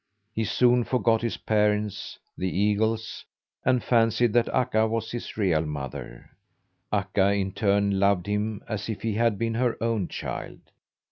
He 0.33 0.45
soon 0.45 0.83
forgot 0.83 1.21
his 1.21 1.37
parents, 1.37 2.17
the 2.35 2.49
eagles, 2.49 3.23
and 3.63 3.83
fancied 3.83 4.33
that 4.33 4.47
Akka 4.49 4.87
was 4.87 5.11
his 5.11 5.37
real 5.37 5.61
mother. 5.63 6.31
Akka, 6.91 7.33
in 7.33 7.51
turn, 7.51 7.99
loved 7.99 8.25
him 8.25 8.63
as 8.67 8.89
if 8.89 9.03
he 9.03 9.13
had 9.13 9.37
been 9.37 9.53
her 9.53 9.77
own 9.79 10.07
child. 10.07 10.59